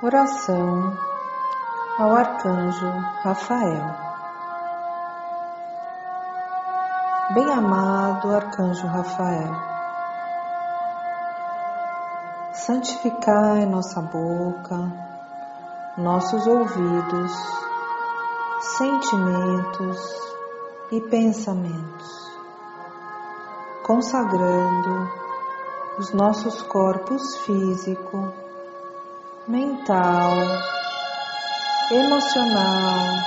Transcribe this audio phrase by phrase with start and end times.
[0.00, 0.96] Oração
[1.98, 2.88] ao Arcanjo
[3.24, 3.96] Rafael.
[7.34, 9.52] Bem-amado Arcanjo Rafael,
[12.52, 14.76] santificai nossa boca,
[15.96, 17.32] nossos ouvidos,
[18.60, 19.98] sentimentos
[20.92, 22.38] e pensamentos,
[23.82, 25.10] consagrando
[25.98, 28.47] os nossos corpos físico,
[29.48, 30.36] mental,
[31.90, 33.24] emocional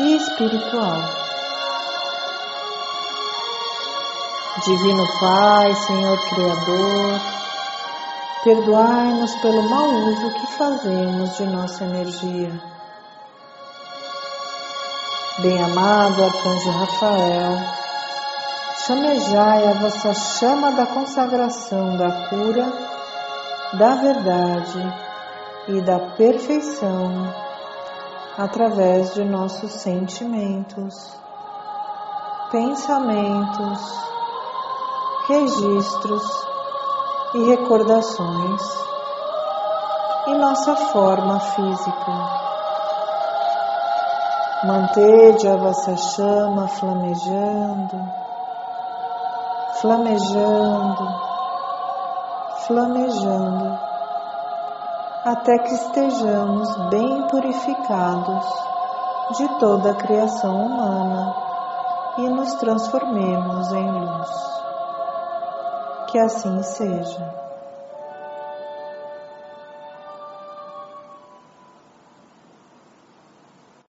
[0.00, 1.00] e espiritual.
[4.64, 7.20] Divino Pai, Senhor Criador,
[8.42, 12.60] perdoai-nos pelo mau uso que fazemos de nossa energia.
[15.38, 17.58] Bem-amado Arcanjo Rafael,
[18.86, 22.99] chamejai a vossa chama da consagração da cura,
[23.72, 24.94] da verdade
[25.68, 27.32] e da perfeição
[28.36, 31.16] através de nossos sentimentos,
[32.50, 33.80] pensamentos,
[35.28, 36.22] registros
[37.34, 38.62] e recordações
[40.26, 42.12] e nossa forma física.
[44.64, 48.12] Mantede a vossa chama flamejando,
[49.80, 51.29] flamejando,
[52.70, 53.80] flamejando
[55.24, 58.46] até que estejamos bem purificados
[59.36, 61.34] de toda a criação humana
[62.18, 64.30] e nos transformemos em luz.
[66.12, 67.49] Que assim seja.